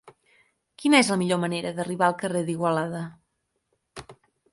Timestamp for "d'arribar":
1.79-2.07